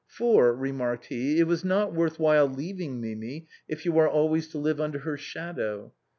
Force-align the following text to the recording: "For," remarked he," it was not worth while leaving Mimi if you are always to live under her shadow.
"For," 0.17 0.51
remarked 0.55 1.05
he," 1.05 1.37
it 1.39 1.43
was 1.45 1.63
not 1.63 1.93
worth 1.93 2.17
while 2.19 2.47
leaving 2.47 2.99
Mimi 2.99 3.47
if 3.67 3.85
you 3.85 3.95
are 3.99 4.09
always 4.09 4.47
to 4.47 4.57
live 4.57 4.81
under 4.81 4.97
her 4.97 5.15
shadow. 5.15 5.93